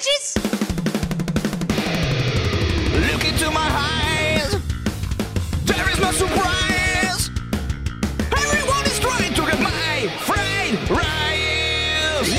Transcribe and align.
bitches! 0.00 0.36
Look 3.12 3.24
into 3.24 3.50
my 3.50 3.68
eyes. 3.70 4.56
There 5.64 5.90
is 5.90 6.00
no 6.00 6.12
surprise. 6.12 7.30
Everyone 8.32 8.86
is 8.86 8.98
trying 8.98 9.34
to 9.34 9.42
get 9.42 9.60
my 9.60 10.08
fried 10.20 10.90
rice. 10.90 12.32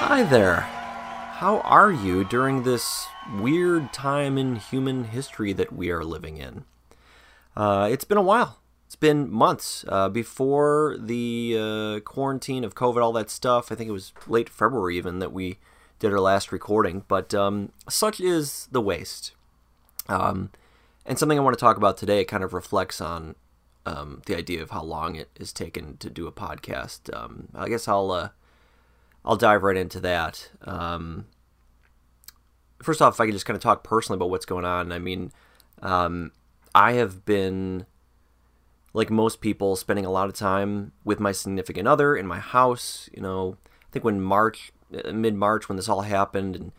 Hi 0.00 0.22
there. 0.24 0.60
How 0.60 1.60
are 1.60 1.92
you 1.92 2.24
during 2.24 2.64
this 2.64 3.06
weird 3.38 3.92
time 3.92 4.36
in 4.36 4.56
human 4.56 5.04
history 5.04 5.52
that 5.52 5.72
we 5.72 5.90
are 5.90 6.04
living 6.04 6.38
in? 6.38 6.64
Uh, 7.56 7.88
it's 7.90 8.04
been 8.04 8.18
a 8.18 8.22
while. 8.22 8.58
It's 8.88 8.96
been 8.96 9.30
months 9.30 9.84
uh, 9.86 10.08
before 10.08 10.96
the 10.98 11.56
uh, 11.60 12.00
quarantine 12.00 12.64
of 12.64 12.74
COVID, 12.74 13.02
all 13.02 13.12
that 13.12 13.28
stuff. 13.28 13.70
I 13.70 13.74
think 13.74 13.86
it 13.86 13.92
was 13.92 14.14
late 14.26 14.48
February 14.48 14.96
even 14.96 15.18
that 15.18 15.30
we 15.30 15.58
did 15.98 16.10
our 16.10 16.20
last 16.20 16.52
recording. 16.52 17.04
But 17.06 17.34
um, 17.34 17.70
such 17.86 18.18
is 18.18 18.66
the 18.72 18.80
waste. 18.80 19.32
Um, 20.08 20.52
and 21.04 21.18
something 21.18 21.38
I 21.38 21.42
want 21.42 21.54
to 21.54 21.60
talk 21.60 21.76
about 21.76 21.98
today 21.98 22.24
kind 22.24 22.42
of 22.42 22.54
reflects 22.54 22.98
on 22.98 23.34
um, 23.84 24.22
the 24.24 24.34
idea 24.34 24.62
of 24.62 24.70
how 24.70 24.84
long 24.84 25.16
it 25.16 25.28
has 25.38 25.52
taken 25.52 25.98
to 25.98 26.08
do 26.08 26.26
a 26.26 26.32
podcast. 26.32 27.14
Um, 27.14 27.48
I 27.54 27.68
guess 27.68 27.88
I'll 27.88 28.10
uh, 28.10 28.30
I'll 29.22 29.36
dive 29.36 29.64
right 29.64 29.76
into 29.76 30.00
that. 30.00 30.48
Um, 30.62 31.26
first 32.82 33.02
off, 33.02 33.16
if 33.16 33.20
I 33.20 33.26
could 33.26 33.34
just 33.34 33.44
kind 33.44 33.54
of 33.54 33.62
talk 33.62 33.84
personally 33.84 34.16
about 34.16 34.30
what's 34.30 34.46
going 34.46 34.64
on. 34.64 34.92
I 34.92 34.98
mean, 34.98 35.30
um, 35.82 36.32
I 36.74 36.92
have 36.92 37.26
been, 37.26 37.84
like 38.92 39.10
most 39.10 39.40
people, 39.40 39.76
spending 39.76 40.06
a 40.06 40.10
lot 40.10 40.28
of 40.28 40.34
time 40.34 40.92
with 41.04 41.20
my 41.20 41.32
significant 41.32 41.86
other 41.86 42.16
in 42.16 42.26
my 42.26 42.38
house. 42.38 43.08
You 43.14 43.22
know, 43.22 43.56
I 43.66 43.92
think 43.92 44.04
when 44.04 44.20
March, 44.20 44.72
mid 44.90 45.34
March, 45.34 45.68
when 45.68 45.76
this 45.76 45.88
all 45.88 46.02
happened, 46.02 46.56
and 46.56 46.72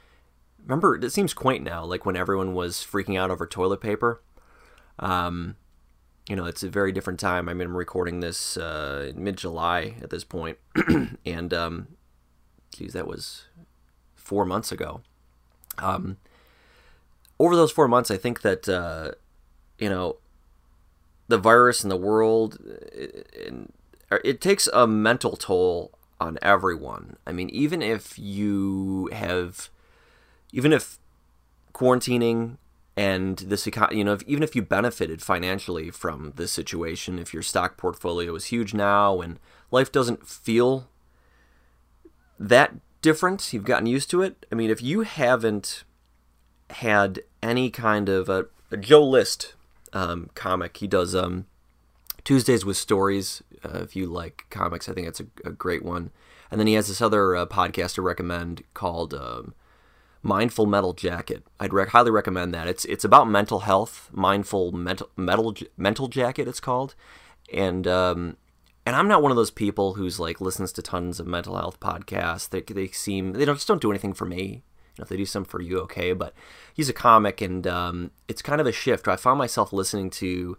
remember, 0.64 0.96
it 0.96 1.12
seems 1.12 1.34
quaint 1.34 1.64
now, 1.64 1.84
like 1.86 2.06
when 2.06 2.16
everyone 2.16 2.54
was 2.54 2.78
freaking 2.78 3.18
out 3.18 3.32
over 3.32 3.46
toilet 3.46 3.82
paper. 3.82 4.22
Um, 4.98 5.56
you 6.28 6.36
know, 6.36 6.46
it's 6.46 6.64
a 6.64 6.70
very 6.70 6.92
different 6.92 7.20
time. 7.20 7.50
I 7.50 7.54
mean, 7.54 7.68
I'm 7.68 7.78
recording 7.78 8.20
this 8.20 8.58
uh, 8.58 9.12
mid 9.16 9.38
July 9.38 9.96
at 10.02 10.10
this 10.10 10.24
point, 10.24 10.58
and 11.26 11.54
um, 11.54 11.88
geez, 12.72 12.94
that 12.94 13.08
was 13.08 13.46
four 14.16 14.46
months 14.46 14.72
ago. 14.72 15.02
Um, 15.80 16.18
over 17.40 17.56
those 17.56 17.72
four 17.72 17.88
months, 17.88 18.12
I 18.12 18.18
think 18.18 18.42
that 18.42 18.70
uh, 18.70 19.12
you 19.80 19.90
know 19.90 20.18
the 21.30 21.38
virus 21.38 21.84
in 21.84 21.90
the 21.90 21.96
world, 21.96 22.58
uh, 22.68 22.74
it, 22.92 23.72
er, 24.12 24.20
it 24.26 24.42
takes 24.42 24.68
a 24.74 24.86
mental 24.86 25.38
toll 25.38 25.92
on 26.20 26.38
everyone. 26.42 27.16
I 27.26 27.32
mean, 27.32 27.50
even 27.52 27.82
if 27.82 28.20
you 28.20 29.10
have, 29.14 29.70
even 30.52 30.74
if 30.74 31.00
quarantining 31.74 32.58
and 32.98 33.38
this, 33.38 33.66
you 33.92 34.04
know, 34.04 34.14
if, 34.14 34.24
even 34.24 34.44
if 34.44 34.56
you 34.56 34.62
benefited 34.62 35.22
financially 35.22 35.92
from 35.92 36.34
this 36.36 36.52
situation, 36.52 37.20
if 37.20 37.34
your 37.34 37.44
stock 37.44 37.78
portfolio 37.78 38.36
is 38.36 38.46
huge 38.46 38.74
now 38.74 39.22
and 39.22 39.40
life 39.72 39.92
doesn't 39.92 40.28
feel 40.28 40.90
that 42.38 42.74
different, 43.02 43.54
you've 43.54 43.64
gotten 43.64 43.86
used 43.86 44.10
to 44.10 44.22
it. 44.22 44.46
I 44.52 44.56
mean, 44.56 44.70
if 44.70 44.82
you 44.82 45.02
haven't 45.02 45.84
had 46.72 47.22
any 47.42 47.70
kind 47.70 48.10
of 48.10 48.30
a, 48.30 48.48
a 48.72 48.78
Joe 48.78 49.06
List 49.06 49.54
um, 49.94 50.30
comic, 50.36 50.78
he 50.78 50.88
does 50.88 51.16
um, 51.16 51.46
Tuesdays 52.24 52.66
with 52.66 52.78
Stories. 52.78 53.44
Uh, 53.64 53.80
if 53.80 53.96
you 53.96 54.08
like 54.08 54.46
comics, 54.50 54.88
I 54.88 54.94
think 54.94 55.08
that's 55.08 55.20
a, 55.20 55.28
a, 55.46 55.52
great 55.52 55.84
one. 55.84 56.12
And 56.50 56.60
then 56.60 56.68
he 56.68 56.74
has 56.74 56.88
this 56.88 57.02
other 57.02 57.36
uh, 57.36 57.46
podcast 57.46 57.96
to 57.96 58.02
recommend 58.02 58.64
called 58.74 59.14
um, 59.14 59.54
Mindful 60.22 60.66
Metal 60.66 60.94
Jacket. 60.94 61.44
I'd 61.60 61.72
highly 61.72 62.12
recommend 62.12 62.54
that. 62.54 62.68
It's 62.68 62.86
it's 62.86 63.04
about 63.04 63.30
mental 63.30 63.60
health. 63.62 64.10
Mindful 64.12 64.72
mental 64.72 65.10
metal 65.16 65.56
mental 65.78 66.08
jacket. 66.08 66.48
It's 66.48 66.60
called, 66.60 66.96
and 67.54 67.88
um, 67.88 68.38
and 68.86 68.96
I'm 68.96 69.08
not 69.08 69.22
one 69.22 69.32
of 69.32 69.36
those 69.36 69.52
people 69.52 69.94
who's 69.94 70.20
like 70.20 70.42
listens 70.42 70.72
to 70.74 70.82
tons 70.82 71.20
of 71.20 71.28
mental 71.28 71.56
health 71.56 71.80
podcasts. 71.80 72.50
They 72.50 72.62
they 72.62 72.88
seem 72.88 73.34
they 73.34 73.46
don't 73.46 73.56
just 73.56 73.68
don't 73.68 73.82
do 73.82 73.92
anything 73.92 74.14
for 74.14 74.26
me. 74.26 74.64
If 75.02 75.10
they 75.10 75.18
do 75.18 75.26
some 75.26 75.46
for 75.46 75.62
you, 75.62 75.80
okay. 75.82 76.14
But 76.14 76.34
he's 76.74 76.90
a 76.90 76.94
comic, 76.94 77.42
and 77.42 77.66
um, 77.68 78.12
it's 78.28 78.42
kind 78.42 78.62
of 78.62 78.68
a 78.68 78.72
shift. 78.72 79.08
I 79.08 79.16
found 79.16 79.38
myself 79.38 79.74
listening 79.74 80.10
to 80.12 80.58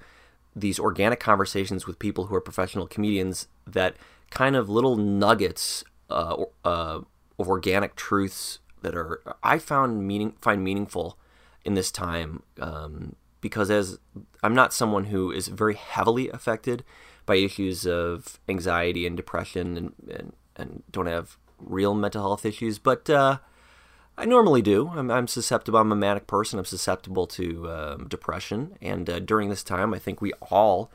these 0.55 0.79
organic 0.79 1.21
conversations 1.21 1.87
with 1.87 1.99
people 1.99 2.27
who 2.27 2.35
are 2.35 2.41
professional 2.41 2.87
comedians 2.87 3.47
that 3.67 3.95
kind 4.31 4.57
of 4.57 4.69
little 4.69 4.97
nuggets 4.97 5.85
uh, 6.11 6.45
uh, 6.65 7.01
of 7.39 7.49
organic 7.49 7.97
truths 7.97 8.59
that 8.83 8.95
are 8.95 9.21
I 9.43 9.59
found 9.59 10.07
meaning 10.07 10.35
find 10.41 10.65
meaningful 10.65 11.19
in 11.65 11.75
this 11.75 11.91
time 11.91 12.43
um, 12.61 13.15
because 13.41 13.71
as 13.71 13.99
I'm 14.43 14.55
not 14.55 14.73
someone 14.73 15.05
who 15.05 15.31
is 15.31 15.49
very 15.49 15.75
heavily 15.75 16.29
affected 16.31 16.85
by 17.27 17.37
issues 17.37 17.87
of 17.87 18.41
anxiety 18.49 19.07
and 19.07 19.17
depression 19.17 19.77
and, 19.77 19.93
and, 20.11 20.33
and 20.57 20.83
don't 20.91 21.07
have 21.07 21.37
real 21.59 21.95
mental 21.95 22.23
health 22.23 22.45
issues, 22.47 22.79
but 22.79 23.09
uh, 23.09 23.39
I 24.19 24.27
normally 24.27 24.61
do. 24.61 24.89
I'm, 24.89 25.11
I'm, 25.11 25.27
susceptible. 25.27 25.79
I'm 25.79 25.93
a 25.93 25.97
manic 25.97 26.27
person. 26.27 26.59
I'm 26.59 26.65
susceptible 26.65 27.27
to 27.29 27.71
um, 27.71 28.09
depression. 28.09 28.77
And 28.83 29.09
uh, 29.09 29.19
during 29.19 29.49
this 29.49 29.65
time, 29.65 29.95
I 29.95 29.99
think 29.99 30.21
we 30.21 30.33
all, 30.51 30.91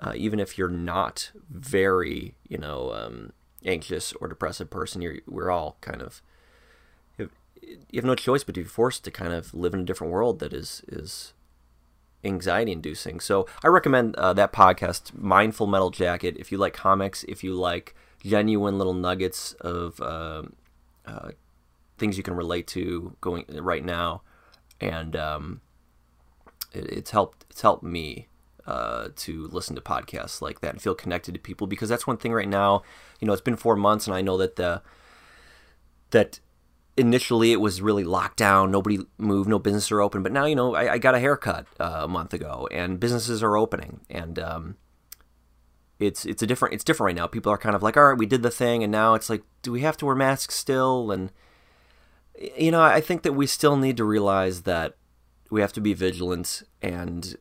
uh, 0.00 0.12
even 0.16 0.40
if 0.40 0.58
you're 0.58 0.68
not 0.68 1.30
very, 1.48 2.34
you 2.48 2.58
know, 2.58 2.92
um, 2.92 3.32
anxious 3.64 4.12
or 4.14 4.26
depressive 4.26 4.70
person, 4.70 5.02
you're, 5.02 5.18
we're 5.26 5.50
all 5.50 5.76
kind 5.80 6.02
of 6.02 6.20
you 7.90 7.96
have 7.96 8.04
no 8.04 8.14
choice 8.14 8.44
but 8.44 8.54
to 8.54 8.62
be 8.62 8.68
forced 8.68 9.04
to 9.04 9.10
kind 9.10 9.32
of 9.32 9.54
live 9.54 9.74
in 9.74 9.80
a 9.80 9.84
different 9.84 10.12
world 10.12 10.38
that 10.40 10.52
is 10.52 10.82
is 10.88 11.32
anxiety 12.24 12.72
inducing. 12.72 13.20
So 13.20 13.46
I 13.62 13.68
recommend 13.68 14.16
uh, 14.16 14.32
that 14.34 14.52
podcast, 14.52 15.16
Mindful 15.16 15.68
Metal 15.68 15.90
Jacket, 15.90 16.36
if 16.38 16.50
you 16.50 16.58
like 16.58 16.74
comics, 16.74 17.24
if 17.24 17.44
you 17.44 17.54
like 17.54 17.94
genuine 18.24 18.76
little 18.76 18.94
nuggets 18.94 19.52
of 19.60 20.00
uh, 20.00 20.42
uh, 21.06 21.30
things 21.98 22.16
you 22.16 22.22
can 22.22 22.34
relate 22.34 22.66
to 22.68 23.16
going 23.20 23.44
right 23.50 23.84
now, 23.84 24.22
and 24.80 25.16
um, 25.16 25.60
it, 26.72 26.86
it's 26.86 27.10
helped. 27.10 27.44
It's 27.50 27.62
helped 27.62 27.82
me. 27.82 28.28
Uh, 28.66 29.08
to 29.16 29.46
listen 29.46 29.74
to 29.74 29.80
podcasts 29.80 30.42
like 30.42 30.60
that 30.60 30.72
and 30.72 30.82
feel 30.82 30.94
connected 30.94 31.32
to 31.32 31.40
people 31.40 31.66
because 31.66 31.88
that's 31.88 32.06
one 32.06 32.18
thing 32.18 32.34
right 32.34 32.50
now. 32.50 32.82
You 33.18 33.26
know, 33.26 33.32
it's 33.32 33.40
been 33.40 33.56
four 33.56 33.76
months, 33.76 34.06
and 34.06 34.14
I 34.14 34.20
know 34.20 34.36
that 34.36 34.56
the 34.56 34.82
that 36.10 36.40
initially 36.98 37.52
it 37.52 37.60
was 37.60 37.80
really 37.80 38.02
locked 38.02 38.36
down 38.36 38.70
nobody 38.70 38.98
moved 39.18 39.48
no 39.48 39.58
businesses 39.58 39.92
are 39.92 40.00
open 40.00 40.22
but 40.22 40.32
now 40.32 40.44
you 40.44 40.56
know 40.56 40.74
i, 40.74 40.94
I 40.94 40.98
got 40.98 41.14
a 41.14 41.20
haircut 41.20 41.66
uh, 41.78 42.00
a 42.02 42.08
month 42.08 42.34
ago 42.34 42.68
and 42.72 42.98
businesses 42.98 43.40
are 43.42 43.56
opening 43.56 44.00
and 44.10 44.38
um, 44.38 44.76
it's 46.00 46.26
it's 46.26 46.42
a 46.42 46.46
different 46.46 46.74
it's 46.74 46.82
different 46.82 47.06
right 47.06 47.22
now 47.22 47.28
people 47.28 47.52
are 47.52 47.58
kind 47.58 47.76
of 47.76 47.82
like 47.82 47.96
all 47.96 48.08
right 48.08 48.18
we 48.18 48.26
did 48.26 48.42
the 48.42 48.50
thing 48.50 48.82
and 48.82 48.90
now 48.90 49.14
it's 49.14 49.30
like 49.30 49.42
do 49.62 49.70
we 49.70 49.80
have 49.82 49.96
to 49.98 50.06
wear 50.06 50.16
masks 50.16 50.56
still 50.56 51.12
and 51.12 51.30
you 52.56 52.70
know 52.70 52.82
i 52.82 53.00
think 53.00 53.22
that 53.22 53.32
we 53.32 53.46
still 53.46 53.76
need 53.76 53.96
to 53.96 54.04
realize 54.04 54.62
that 54.62 54.94
we 55.50 55.60
have 55.60 55.72
to 55.72 55.80
be 55.80 55.94
vigilant 55.94 56.62
and 56.82 57.36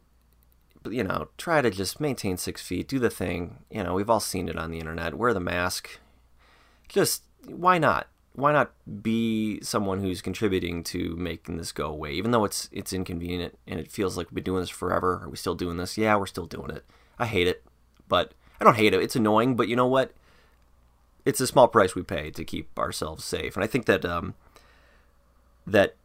you 0.92 1.04
know 1.04 1.28
try 1.38 1.62
to 1.62 1.70
just 1.70 2.00
maintain 2.00 2.38
six 2.38 2.62
feet 2.62 2.88
do 2.88 3.00
the 3.00 3.10
thing. 3.10 3.60
You 3.70 3.84
know 3.84 3.94
we've 3.94 4.10
all 4.10 4.20
seen 4.20 4.50
it 4.50 4.58
on 4.58 4.72
the 4.72 4.80
internet. 4.80 5.16
Wear 5.16 5.34
the 5.34 5.40
mask. 5.40 6.00
Just 6.88 7.24
why 7.46 7.78
not? 7.78 8.08
Why 8.34 8.52
not 8.52 8.72
be 9.02 9.60
someone 9.62 10.00
who's 10.00 10.22
contributing 10.22 10.84
to 10.86 11.16
making 11.16 11.58
this 11.58 11.72
go 11.72 11.88
away? 11.88 12.14
Even 12.14 12.32
though 12.32 12.46
it's 12.46 12.70
it's 12.72 12.94
inconvenient 12.94 13.58
and 13.68 13.80
it 13.80 13.92
feels 13.92 14.18
like 14.18 14.28
we've 14.28 14.36
been 14.36 14.44
doing 14.44 14.62
this 14.62 14.70
forever. 14.70 15.22
Are 15.24 15.30
we 15.30 15.38
still 15.38 15.56
doing 15.56 15.78
this? 15.78 15.98
Yeah 15.98 16.16
we're 16.16 16.28
still 16.28 16.46
doing 16.46 16.70
it. 16.70 16.86
I 17.20 17.26
hate 17.26 17.48
it 17.48 17.64
but 18.08 18.34
i 18.60 18.64
don't 18.64 18.76
hate 18.76 18.94
it. 18.94 19.02
It's 19.02 19.16
annoying 19.16 19.56
but 19.56 19.68
you 19.68 19.76
know 19.76 19.88
what? 19.88 20.14
It's 21.26 21.42
a 21.42 21.48
small 21.48 21.68
price 21.68 21.94
we 21.94 22.04
pay 22.04 22.32
to 22.32 22.46
keep 22.46 22.78
ourselves 22.80 23.26
safe. 23.26 23.56
And 23.56 23.64
i 23.64 23.68
think 23.68 23.86
that 23.86 24.06
um 24.06 24.36
that 25.68 25.96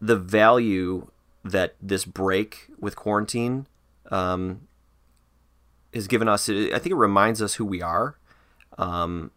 the 0.00 0.16
value 0.16 1.10
that 1.44 1.76
this 1.80 2.04
break 2.04 2.68
with 2.80 2.96
quarantine 2.96 3.66
um 4.10 4.62
has 5.92 6.08
given 6.08 6.28
us 6.28 6.48
i 6.48 6.78
think 6.78 6.86
it 6.86 6.94
reminds 6.94 7.40
us 7.40 7.54
who 7.54 7.64
we 7.64 7.80
are 7.80 8.16
um 8.78 9.30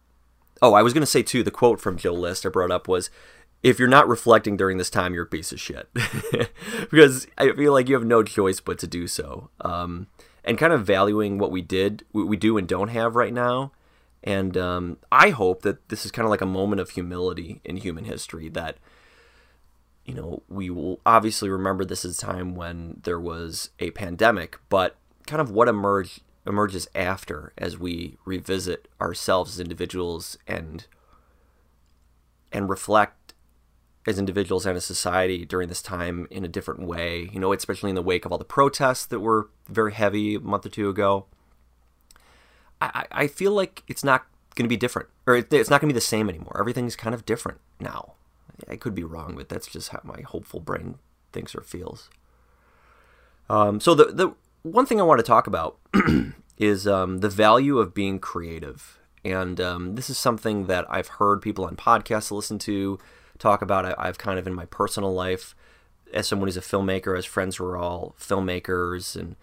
Oh, 0.60 0.74
I 0.74 0.82
was 0.82 0.92
going 0.92 1.02
to 1.02 1.06
say 1.06 1.22
too. 1.22 1.42
The 1.42 1.50
quote 1.50 1.80
from 1.80 1.96
Joe 1.96 2.12
List 2.12 2.44
I 2.44 2.48
brought 2.48 2.70
up 2.70 2.88
was, 2.88 3.10
"If 3.62 3.78
you're 3.78 3.88
not 3.88 4.08
reflecting 4.08 4.56
during 4.56 4.78
this 4.78 4.90
time, 4.90 5.14
you're 5.14 5.24
a 5.24 5.26
piece 5.26 5.52
of 5.52 5.60
shit," 5.60 5.88
because 6.90 7.26
I 7.36 7.52
feel 7.52 7.72
like 7.72 7.88
you 7.88 7.94
have 7.94 8.04
no 8.04 8.22
choice 8.22 8.60
but 8.60 8.78
to 8.80 8.86
do 8.86 9.06
so. 9.06 9.50
Um, 9.60 10.08
and 10.44 10.58
kind 10.58 10.72
of 10.72 10.84
valuing 10.86 11.38
what 11.38 11.50
we 11.50 11.62
did, 11.62 12.04
what 12.12 12.26
we 12.26 12.36
do 12.36 12.56
and 12.56 12.66
don't 12.66 12.88
have 12.88 13.16
right 13.16 13.32
now. 13.32 13.72
And 14.24 14.56
um, 14.56 14.98
I 15.12 15.30
hope 15.30 15.62
that 15.62 15.88
this 15.90 16.04
is 16.04 16.10
kind 16.10 16.24
of 16.24 16.30
like 16.30 16.40
a 16.40 16.46
moment 16.46 16.80
of 16.80 16.90
humility 16.90 17.60
in 17.64 17.76
human 17.76 18.04
history 18.04 18.48
that 18.48 18.78
you 20.08 20.14
know, 20.14 20.42
we 20.48 20.70
will 20.70 21.00
obviously 21.04 21.50
remember 21.50 21.84
this 21.84 22.02
as 22.02 22.16
a 22.16 22.26
time 22.26 22.54
when 22.54 22.98
there 23.04 23.20
was 23.20 23.68
a 23.78 23.90
pandemic, 23.90 24.58
but 24.70 24.96
kind 25.26 25.38
of 25.38 25.50
what 25.50 25.68
emerged 25.68 26.22
emerges 26.46 26.88
after 26.94 27.52
as 27.58 27.78
we 27.78 28.16
revisit 28.24 28.88
ourselves 29.02 29.56
as 29.56 29.60
individuals 29.60 30.38
and 30.46 30.86
and 32.50 32.70
reflect 32.70 33.34
as 34.06 34.18
individuals 34.18 34.64
and 34.64 34.78
as 34.78 34.86
society 34.86 35.44
during 35.44 35.68
this 35.68 35.82
time 35.82 36.26
in 36.30 36.42
a 36.42 36.48
different 36.48 36.80
way. 36.80 37.28
You 37.30 37.38
know, 37.38 37.52
especially 37.52 37.90
in 37.90 37.94
the 37.94 38.00
wake 38.00 38.24
of 38.24 38.32
all 38.32 38.38
the 38.38 38.46
protests 38.46 39.04
that 39.04 39.20
were 39.20 39.50
very 39.68 39.92
heavy 39.92 40.36
a 40.36 40.40
month 40.40 40.64
or 40.64 40.70
two 40.70 40.88
ago. 40.88 41.26
I, 42.80 43.04
I 43.10 43.26
feel 43.26 43.52
like 43.52 43.82
it's 43.88 44.04
not 44.04 44.24
going 44.54 44.64
to 44.64 44.68
be 44.68 44.76
different, 44.78 45.10
or 45.26 45.36
it's 45.36 45.68
not 45.68 45.82
going 45.82 45.90
to 45.90 45.94
be 45.94 45.98
the 45.98 46.00
same 46.00 46.30
anymore. 46.30 46.56
Everything's 46.58 46.96
kind 46.96 47.14
of 47.14 47.26
different 47.26 47.60
now. 47.78 48.14
I 48.68 48.76
could 48.76 48.94
be 48.94 49.04
wrong, 49.04 49.34
but 49.36 49.48
that's 49.48 49.66
just 49.66 49.90
how 49.90 50.00
my 50.02 50.22
hopeful 50.22 50.60
brain 50.60 50.96
thinks 51.32 51.54
or 51.54 51.60
feels. 51.60 52.10
Um, 53.50 53.80
so 53.80 53.94
the 53.94 54.06
the 54.06 54.34
one 54.62 54.86
thing 54.86 55.00
I 55.00 55.04
want 55.04 55.18
to 55.18 55.26
talk 55.26 55.46
about 55.46 55.78
is 56.58 56.86
um, 56.86 57.18
the 57.18 57.28
value 57.28 57.78
of 57.78 57.94
being 57.94 58.18
creative, 58.18 58.98
and 59.24 59.60
um, 59.60 59.94
this 59.94 60.10
is 60.10 60.18
something 60.18 60.66
that 60.66 60.86
I've 60.88 61.08
heard 61.08 61.42
people 61.42 61.64
on 61.64 61.76
podcasts 61.76 62.30
listen 62.30 62.58
to 62.60 62.98
talk 63.38 63.62
about. 63.62 63.86
I, 63.86 63.94
I've 63.98 64.18
kind 64.18 64.38
of 64.38 64.46
in 64.46 64.54
my 64.54 64.66
personal 64.66 65.14
life, 65.14 65.54
as 66.12 66.26
someone 66.26 66.48
who's 66.48 66.56
a 66.56 66.60
filmmaker, 66.60 67.16
as 67.16 67.24
friends 67.24 67.56
who 67.56 67.64
are 67.64 67.76
all 67.76 68.14
filmmakers 68.20 69.16
and 69.16 69.36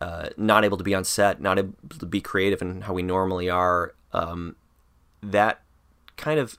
uh, 0.00 0.28
not 0.36 0.64
able 0.64 0.76
to 0.76 0.84
be 0.84 0.94
on 0.94 1.04
set, 1.04 1.40
not 1.40 1.58
able 1.58 1.74
to 1.98 2.06
be 2.06 2.20
creative 2.20 2.60
in 2.60 2.82
how 2.82 2.92
we 2.92 3.02
normally 3.02 3.48
are. 3.48 3.94
Um, 4.12 4.56
that 5.22 5.62
kind 6.16 6.38
of 6.38 6.58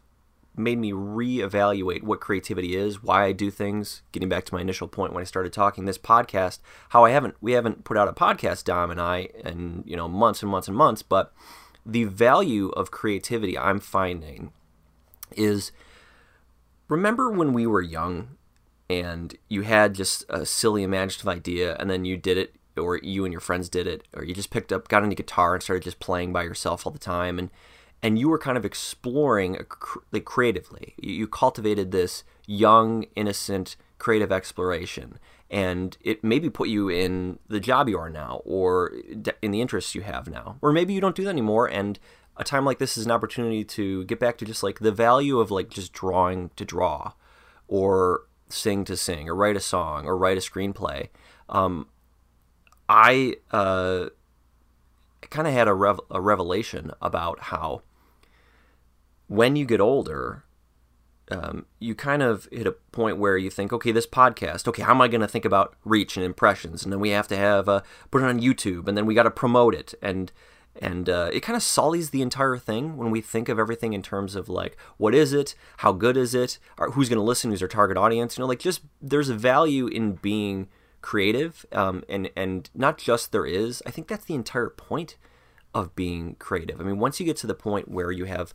made 0.58 0.78
me 0.78 0.92
reevaluate 0.92 2.04
what 2.04 2.20
creativity 2.20 2.76
is, 2.76 3.04
why 3.04 3.26
I 3.26 3.32
do 3.32 3.52
things. 3.52 4.02
Getting 4.12 4.30
back 4.30 4.46
to 4.46 4.54
my 4.54 4.62
initial 4.62 4.88
point 4.88 5.14
when 5.14 5.22
I 5.22 5.26
started 5.26 5.54
talking 5.54 5.86
this 5.86 5.98
podcast, 5.98 6.60
how 6.90 7.06
I 7.06 7.12
haven't 7.12 7.36
we 7.42 7.54
haven't 7.54 7.84
put 7.84 7.98
out 7.98 8.08
a 8.08 8.14
podcast, 8.14 8.64
Dom 8.64 8.92
and 8.92 9.02
I, 9.02 9.30
in 9.44 9.84
you 9.86 9.96
know 9.96 10.08
months 10.08 10.42
and 10.42 10.52
months 10.52 10.68
and 10.68 10.78
months. 10.78 11.02
But 11.02 11.34
the 11.86 12.06
value 12.06 12.70
of 12.70 12.92
creativity 12.92 13.58
I'm 13.58 13.80
finding 13.80 14.52
is 15.36 15.72
remember 16.88 17.32
when 17.32 17.54
we 17.54 17.68
were 17.68 17.82
young 17.82 18.30
and 18.90 19.36
you 19.48 19.62
had 19.62 19.94
just 19.94 20.24
a 20.30 20.46
silly 20.46 20.84
imaginative 20.84 21.28
idea 21.28 21.76
and 21.80 21.90
then 21.90 22.06
you 22.06 22.18
did 22.18 22.38
it 22.38 22.56
or 22.78 22.98
you 22.98 23.26
and 23.26 23.32
your 23.32 23.42
friends 23.42 23.70
did 23.70 23.88
it 23.88 24.04
or 24.14 24.24
you 24.24 24.34
just 24.34 24.50
picked 24.50 24.72
up 24.72 24.88
got 24.88 25.04
into 25.04 25.16
guitar 25.16 25.54
and 25.54 25.64
started 25.64 25.84
just 25.84 26.00
playing 26.00 26.32
by 26.34 26.44
yourself 26.44 26.86
all 26.86 26.92
the 26.92 27.00
time 27.00 27.40
and 27.40 27.50
and 28.06 28.20
you 28.20 28.30
were 28.30 28.38
kind 28.38 28.56
of 28.56 28.64
exploring 28.64 29.58
like 30.12 30.26
creatively. 30.26 30.94
You 31.02 31.28
cultivated 31.28 31.90
this 31.90 32.24
young, 32.46 33.06
innocent, 33.16 33.78
creative 33.98 34.32
exploration, 34.32 35.18
and 35.50 35.98
it 36.02 36.24
maybe 36.24 36.52
put 36.52 36.70
you 36.70 36.88
in 36.88 37.40
the 37.48 37.60
job 37.60 37.90
you 37.90 37.98
are 37.98 38.12
now, 38.12 38.44
or 38.46 38.94
in 39.42 39.50
the 39.50 39.60
interests 39.60 39.96
you 39.96 40.04
have 40.04 40.30
now, 40.30 40.58
or 40.62 40.72
maybe 40.72 40.94
you 40.94 41.02
don't 41.02 41.16
do 41.16 41.24
that 41.24 41.32
anymore. 41.32 41.66
And 41.66 41.98
a 42.38 42.44
time 42.44 42.64
like 42.64 42.78
this 42.78 42.96
is 42.96 43.06
an 43.08 43.12
opportunity 43.12 43.64
to 43.64 44.06
get 44.06 44.20
back 44.20 44.38
to 44.38 44.46
just 44.46 44.62
like 44.62 44.82
the 44.82 44.92
value 44.92 45.40
of 45.40 45.50
like 45.50 45.72
just 45.72 45.92
drawing 45.92 46.52
to 46.58 46.64
draw, 46.64 47.14
or 47.68 48.28
sing 48.50 48.86
to 48.86 48.96
sing, 48.96 49.28
or 49.28 49.34
write 49.34 49.58
a 49.58 49.60
song, 49.60 50.06
or 50.06 50.16
write 50.16 50.38
a 50.38 50.42
screenplay. 50.42 51.10
Um, 51.50 51.88
I 52.88 53.38
uh, 53.50 54.10
kind 55.32 55.48
of 55.48 55.56
had 55.56 55.68
a, 55.68 55.74
rev- 55.74 56.02
a 56.12 56.22
revelation 56.22 56.92
about 57.02 57.40
how 57.40 57.82
when 59.28 59.56
you 59.56 59.66
get 59.66 59.82
older, 59.82 60.44
um, 61.32 61.66
you 61.80 61.96
kind 61.96 62.22
of 62.22 62.48
hit 62.52 62.68
a 62.68 62.72
point 62.72 63.18
where 63.18 63.38
you 63.38 63.50
think, 63.50 63.74
okay, 63.74 63.92
this 63.92 64.08
podcast, 64.08 64.68
okay, 64.68 64.84
how 64.84 64.92
am 64.92 65.02
I 65.02 65.08
going 65.08 65.22
to 65.22 65.28
think 65.28 65.46
about 65.46 65.76
reach 65.84 66.18
and 66.18 66.26
impressions? 66.26 66.84
And 66.84 66.94
then 66.94 67.00
we 67.00 67.10
have 67.10 67.28
to 67.30 67.38
have 67.38 67.68
uh, 67.68 67.82
put 68.12 68.22
it 68.22 68.26
on 68.26 68.42
YouTube, 68.42 68.88
and 68.88 68.98
then 68.98 69.06
we 69.06 69.16
got 69.16 69.24
to 69.24 69.32
promote 69.32 69.74
it, 69.74 69.94
and 70.02 70.32
and 70.82 71.10
uh, 71.10 71.30
it 71.32 71.40
kind 71.40 71.56
of 71.56 71.64
sullies 71.64 72.10
the 72.10 72.22
entire 72.22 72.58
thing 72.58 72.98
when 72.98 73.10
we 73.10 73.22
think 73.22 73.48
of 73.48 73.58
everything 73.58 73.94
in 73.94 74.02
terms 74.02 74.36
of 74.36 74.50
like, 74.50 74.76
what 74.98 75.16
is 75.16 75.32
it? 75.32 75.56
How 75.78 75.94
good 75.94 76.18
is 76.18 76.36
it? 76.36 76.60
Who's 76.78 77.08
going 77.08 77.18
to 77.18 77.24
listen? 77.24 77.50
Who's 77.50 77.62
our 77.62 77.70
target 77.70 77.96
audience? 77.96 78.38
You 78.38 78.42
know, 78.42 78.48
like 78.48 78.60
just 78.60 78.82
there's 79.02 79.30
a 79.30 79.36
value 79.36 79.88
in 79.88 80.14
being 80.16 80.68
creative, 81.02 81.66
um, 81.72 82.04
and 82.10 82.30
and 82.36 82.70
not 82.74 82.98
just 82.98 83.32
there 83.32 83.46
is. 83.46 83.82
I 83.86 83.92
think 83.92 84.08
that's 84.08 84.26
the 84.26 84.36
entire 84.36 84.70
point 84.70 85.16
of 85.74 85.96
being 85.96 86.36
creative. 86.36 86.80
I 86.80 86.84
mean, 86.84 87.00
once 87.00 87.20
you 87.20 87.26
get 87.26 87.38
to 87.38 87.48
the 87.48 87.56
point 87.56 87.90
where 87.90 88.12
you 88.12 88.26
have 88.26 88.54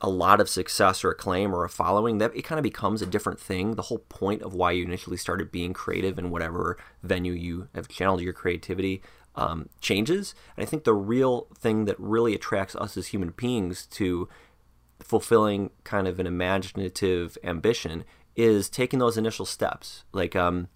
a 0.00 0.08
lot 0.08 0.40
of 0.40 0.48
success 0.48 1.04
or 1.04 1.10
acclaim 1.10 1.54
or 1.54 1.64
a 1.64 1.68
following, 1.68 2.18
that 2.18 2.34
it 2.34 2.42
kind 2.42 2.58
of 2.58 2.62
becomes 2.62 3.02
a 3.02 3.06
different 3.06 3.38
thing. 3.38 3.74
The 3.74 3.82
whole 3.82 3.98
point 4.08 4.42
of 4.42 4.54
why 4.54 4.72
you 4.72 4.84
initially 4.84 5.16
started 5.16 5.52
being 5.52 5.72
creative 5.72 6.18
in 6.18 6.30
whatever 6.30 6.78
venue 7.02 7.32
you 7.32 7.68
have 7.74 7.88
channeled 7.88 8.22
your 8.22 8.32
creativity 8.32 9.02
um, 9.36 9.68
changes. 9.80 10.34
And 10.56 10.66
I 10.66 10.66
think 10.66 10.84
the 10.84 10.94
real 10.94 11.48
thing 11.58 11.84
that 11.84 11.98
really 11.98 12.34
attracts 12.34 12.74
us 12.76 12.96
as 12.96 13.08
human 13.08 13.30
beings 13.30 13.86
to 13.86 14.28
fulfilling 15.00 15.70
kind 15.84 16.06
of 16.06 16.18
an 16.18 16.26
imaginative 16.26 17.36
ambition 17.44 18.04
is 18.36 18.68
taking 18.68 18.98
those 18.98 19.18
initial 19.18 19.46
steps. 19.46 20.04
Like 20.12 20.34
um, 20.34 20.68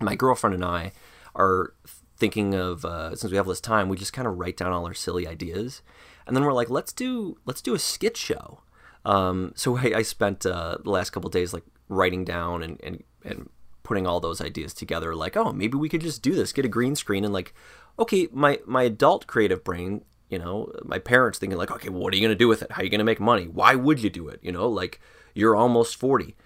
my 0.00 0.14
girlfriend 0.14 0.54
and 0.54 0.64
I 0.64 0.92
are 1.34 1.74
thinking 2.16 2.54
of 2.54 2.84
uh, 2.84 3.14
since 3.14 3.30
we 3.30 3.36
have 3.36 3.46
less 3.46 3.60
time, 3.60 3.88
we 3.88 3.96
just 3.96 4.12
kind 4.12 4.26
of 4.26 4.38
write 4.38 4.56
down 4.56 4.72
all 4.72 4.86
our 4.86 4.94
silly 4.94 5.26
ideas 5.26 5.82
and 6.28 6.36
then 6.36 6.44
we're 6.44 6.52
like, 6.52 6.70
let's 6.70 6.92
do 6.92 7.38
let's 7.46 7.62
do 7.62 7.74
a 7.74 7.78
skit 7.78 8.16
show. 8.16 8.60
Um, 9.04 9.52
so 9.56 9.78
I, 9.78 9.92
I 9.96 10.02
spent 10.02 10.46
uh, 10.46 10.76
the 10.84 10.90
last 10.90 11.10
couple 11.10 11.30
days 11.30 11.52
like 11.52 11.64
writing 11.88 12.24
down 12.24 12.62
and, 12.62 12.80
and 12.84 13.02
and 13.24 13.48
putting 13.82 14.06
all 14.06 14.20
those 14.20 14.40
ideas 14.40 14.74
together. 14.74 15.14
Like, 15.14 15.36
oh, 15.36 15.52
maybe 15.52 15.78
we 15.78 15.88
could 15.88 16.02
just 16.02 16.22
do 16.22 16.34
this. 16.34 16.52
Get 16.52 16.66
a 16.66 16.68
green 16.68 16.94
screen 16.94 17.24
and 17.24 17.32
like, 17.32 17.54
okay, 17.98 18.28
my 18.32 18.60
my 18.66 18.82
adult 18.82 19.26
creative 19.26 19.64
brain, 19.64 20.04
you 20.28 20.38
know, 20.38 20.70
my 20.84 20.98
parents 20.98 21.38
thinking 21.38 21.58
like, 21.58 21.70
okay, 21.70 21.88
what 21.88 22.12
are 22.12 22.16
you 22.16 22.22
gonna 22.22 22.34
do 22.34 22.48
with 22.48 22.62
it? 22.62 22.70
How 22.70 22.82
are 22.82 22.84
you 22.84 22.90
gonna 22.90 23.04
make 23.04 23.20
money? 23.20 23.46
Why 23.46 23.74
would 23.74 24.00
you 24.00 24.10
do 24.10 24.28
it? 24.28 24.38
You 24.42 24.52
know, 24.52 24.68
like 24.68 25.00
you're 25.34 25.56
almost 25.56 25.96
forty. 25.96 26.36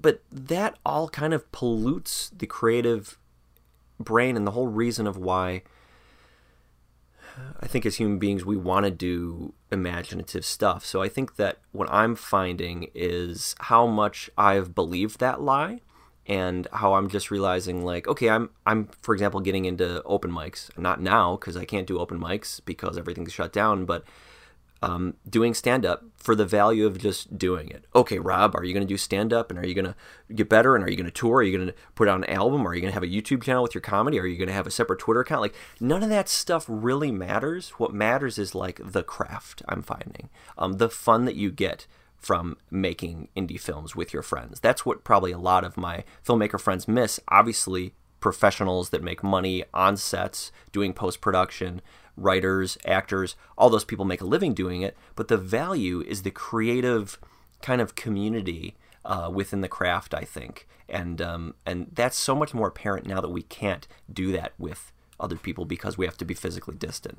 But 0.00 0.22
that 0.30 0.78
all 0.86 1.08
kind 1.08 1.34
of 1.34 1.50
pollutes 1.52 2.30
the 2.30 2.46
creative 2.46 3.18
brain 4.00 4.36
and 4.36 4.46
the 4.46 4.52
whole 4.52 4.66
reason 4.68 5.06
of 5.06 5.16
why 5.16 5.62
I 7.60 7.66
think 7.66 7.86
as 7.86 7.96
human 7.96 8.18
beings, 8.18 8.44
we 8.44 8.56
want 8.56 8.84
to 8.84 8.90
do 8.90 9.54
imaginative 9.70 10.44
stuff. 10.44 10.84
So 10.84 11.02
I 11.02 11.08
think 11.08 11.36
that 11.36 11.58
what 11.72 11.88
I'm 11.90 12.14
finding 12.14 12.88
is 12.94 13.54
how 13.60 13.86
much 13.86 14.30
I've 14.36 14.74
believed 14.74 15.20
that 15.20 15.40
lie 15.40 15.80
and 16.26 16.68
how 16.72 16.94
I'm 16.94 17.08
just 17.08 17.30
realizing 17.30 17.84
like 17.84 18.06
okay 18.06 18.30
I'm 18.30 18.50
I'm 18.64 18.88
for 19.00 19.12
example 19.12 19.40
getting 19.40 19.64
into 19.64 20.02
open 20.04 20.30
mics 20.30 20.76
not 20.78 21.00
now 21.00 21.36
because 21.36 21.56
I 21.56 21.64
can't 21.64 21.86
do 21.86 21.98
open 21.98 22.20
mics 22.20 22.60
because 22.64 22.96
everything's 22.96 23.32
shut 23.32 23.52
down 23.52 23.84
but 23.86 24.04
um, 24.82 25.14
doing 25.28 25.54
stand 25.54 25.86
up 25.86 26.04
for 26.16 26.34
the 26.34 26.44
value 26.44 26.86
of 26.86 26.98
just 26.98 27.38
doing 27.38 27.68
it. 27.68 27.84
Okay, 27.94 28.18
Rob, 28.18 28.54
are 28.56 28.64
you 28.64 28.74
going 28.74 28.86
to 28.86 28.92
do 28.92 28.96
stand 28.96 29.32
up 29.32 29.50
and 29.50 29.58
are 29.58 29.66
you 29.66 29.74
going 29.74 29.86
to 29.86 29.94
get 30.34 30.48
better 30.48 30.74
and 30.74 30.84
are 30.84 30.90
you 30.90 30.96
going 30.96 31.06
to 31.06 31.12
tour? 31.12 31.36
Are 31.36 31.42
you 31.42 31.56
going 31.56 31.68
to 31.68 31.74
put 31.94 32.08
out 32.08 32.18
an 32.18 32.30
album? 32.30 32.66
Are 32.66 32.74
you 32.74 32.80
going 32.80 32.90
to 32.90 32.94
have 32.94 33.02
a 33.02 33.06
YouTube 33.06 33.42
channel 33.42 33.62
with 33.62 33.74
your 33.74 33.80
comedy? 33.80 34.18
Are 34.18 34.26
you 34.26 34.36
going 34.36 34.48
to 34.48 34.54
have 34.54 34.66
a 34.66 34.70
separate 34.70 34.98
Twitter 34.98 35.20
account? 35.20 35.40
Like, 35.40 35.54
none 35.80 36.02
of 36.02 36.08
that 36.10 36.28
stuff 36.28 36.64
really 36.68 37.12
matters. 37.12 37.70
What 37.70 37.94
matters 37.94 38.38
is 38.38 38.54
like 38.54 38.80
the 38.84 39.02
craft, 39.02 39.62
I'm 39.68 39.82
finding, 39.82 40.28
um, 40.58 40.74
the 40.74 40.90
fun 40.90 41.24
that 41.24 41.36
you 41.36 41.50
get 41.50 41.86
from 42.16 42.56
making 42.70 43.28
indie 43.36 43.60
films 43.60 43.96
with 43.96 44.12
your 44.12 44.22
friends. 44.22 44.60
That's 44.60 44.86
what 44.86 45.02
probably 45.02 45.32
a 45.32 45.38
lot 45.38 45.64
of 45.64 45.76
my 45.76 46.04
filmmaker 46.24 46.60
friends 46.60 46.86
miss. 46.86 47.18
Obviously, 47.28 47.94
professionals 48.20 48.90
that 48.90 49.02
make 49.02 49.22
money 49.22 49.64
on 49.74 49.96
sets, 49.96 50.52
doing 50.70 50.94
post 50.94 51.20
production 51.20 51.82
writers, 52.16 52.78
actors, 52.84 53.36
all 53.56 53.70
those 53.70 53.84
people 53.84 54.04
make 54.04 54.20
a 54.20 54.26
living 54.26 54.54
doing 54.54 54.82
it, 54.82 54.96
but 55.14 55.28
the 55.28 55.36
value 55.36 56.00
is 56.02 56.22
the 56.22 56.30
creative 56.30 57.18
kind 57.60 57.80
of 57.80 57.94
community 57.94 58.76
uh, 59.04 59.30
within 59.32 59.60
the 59.60 59.68
craft, 59.68 60.14
I 60.14 60.22
think, 60.22 60.68
and 60.88 61.20
um, 61.20 61.54
and 61.66 61.88
that's 61.92 62.16
so 62.16 62.34
much 62.34 62.54
more 62.54 62.68
apparent 62.68 63.06
now 63.06 63.20
that 63.20 63.30
we 63.30 63.42
can't 63.42 63.88
do 64.12 64.32
that 64.32 64.52
with 64.58 64.92
other 65.18 65.36
people 65.36 65.64
because 65.64 65.96
we 65.96 66.06
have 66.06 66.18
to 66.18 66.24
be 66.24 66.34
physically 66.34 66.76
distant. 66.76 67.18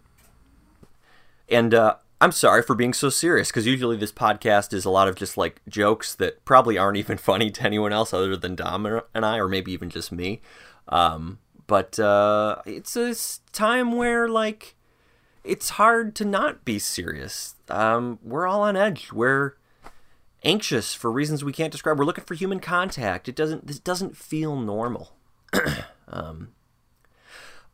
And 1.49 1.73
uh, 1.73 1.95
I'm 2.21 2.31
sorry 2.31 2.63
for 2.63 2.75
being 2.75 2.93
so 2.93 3.09
serious 3.09 3.49
because 3.49 3.65
usually 3.65 3.97
this 3.97 4.11
podcast 4.11 4.73
is 4.73 4.85
a 4.85 4.89
lot 4.89 5.07
of 5.07 5.15
just 5.15 5.37
like 5.37 5.61
jokes 5.67 6.15
that 6.15 6.45
probably 6.45 6.77
aren't 6.77 6.97
even 6.97 7.17
funny 7.29 7.51
to 7.51 7.63
anyone 7.63 7.93
else 7.93 8.13
other 8.13 8.37
than 8.37 8.55
Dom 8.55 9.01
and 9.13 9.25
I, 9.25 9.37
or 9.37 9.47
maybe 9.47 9.71
even 9.71 9.89
just 9.89 10.11
me. 10.11 10.41
Um, 10.87 11.39
but 11.67 11.97
uh, 11.99 12.61
it's 12.65 12.95
a 12.95 13.15
time 13.51 13.93
where 13.93 14.27
like 14.27 14.75
it's 15.43 15.71
hard 15.71 16.15
to 16.15 16.25
not 16.25 16.65
be 16.65 16.79
serious. 16.79 17.55
Um, 17.69 18.19
we're 18.23 18.47
all 18.47 18.61
on 18.61 18.75
edge. 18.75 19.11
We're 19.11 19.55
anxious 20.43 20.93
for 20.93 21.11
reasons 21.11 21.43
we 21.43 21.53
can't 21.53 21.71
describe. 21.71 21.97
We're 21.97 22.05
looking 22.05 22.23
for 22.23 22.33
human 22.33 22.59
contact. 22.59 23.27
It 23.27 23.35
doesn't. 23.35 23.67
This 23.67 23.79
doesn't 23.79 24.17
feel 24.17 24.55
normal. 24.55 25.13
um, 26.07 26.49